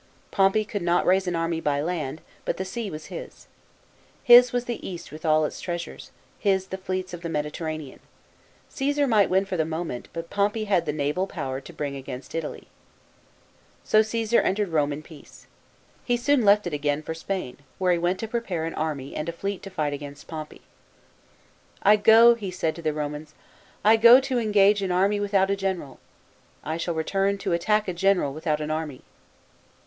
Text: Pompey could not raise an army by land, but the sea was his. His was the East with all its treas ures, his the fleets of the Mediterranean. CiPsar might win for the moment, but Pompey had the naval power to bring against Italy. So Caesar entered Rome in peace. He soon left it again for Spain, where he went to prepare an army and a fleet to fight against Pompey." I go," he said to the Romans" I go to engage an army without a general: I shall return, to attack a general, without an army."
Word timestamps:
Pompey 0.31 0.65
could 0.65 0.81
not 0.81 1.05
raise 1.05 1.27
an 1.27 1.35
army 1.35 1.61
by 1.61 1.79
land, 1.79 2.21
but 2.43 2.57
the 2.57 2.65
sea 2.65 2.89
was 2.89 3.05
his. 3.13 3.45
His 4.23 4.51
was 4.51 4.65
the 4.65 4.83
East 4.83 5.11
with 5.11 5.27
all 5.27 5.45
its 5.45 5.61
treas 5.61 5.83
ures, 5.83 6.09
his 6.39 6.65
the 6.69 6.77
fleets 6.79 7.13
of 7.13 7.21
the 7.21 7.29
Mediterranean. 7.29 7.99
CiPsar 8.67 9.07
might 9.07 9.29
win 9.29 9.45
for 9.45 9.57
the 9.57 9.63
moment, 9.63 10.07
but 10.11 10.31
Pompey 10.31 10.63
had 10.63 10.87
the 10.87 10.91
naval 10.91 11.27
power 11.27 11.61
to 11.61 11.71
bring 11.71 11.95
against 11.95 12.33
Italy. 12.33 12.65
So 13.83 14.01
Caesar 14.01 14.41
entered 14.41 14.69
Rome 14.69 14.91
in 14.91 15.03
peace. 15.03 15.45
He 16.03 16.17
soon 16.17 16.43
left 16.43 16.65
it 16.65 16.73
again 16.73 17.03
for 17.03 17.13
Spain, 17.13 17.57
where 17.77 17.91
he 17.93 17.99
went 17.99 18.19
to 18.21 18.27
prepare 18.27 18.65
an 18.65 18.73
army 18.73 19.13
and 19.15 19.29
a 19.29 19.31
fleet 19.31 19.61
to 19.61 19.69
fight 19.69 19.93
against 19.93 20.25
Pompey." 20.27 20.61
I 21.83 21.95
go," 21.95 22.33
he 22.33 22.49
said 22.49 22.73
to 22.75 22.81
the 22.81 22.91
Romans" 22.91 23.35
I 23.85 23.97
go 23.97 24.19
to 24.21 24.39
engage 24.39 24.81
an 24.81 24.91
army 24.91 25.19
without 25.19 25.51
a 25.51 25.55
general: 25.55 25.99
I 26.63 26.77
shall 26.77 26.95
return, 26.95 27.37
to 27.37 27.53
attack 27.53 27.87
a 27.87 27.93
general, 27.93 28.33
without 28.33 28.61
an 28.61 28.71
army." 28.71 29.03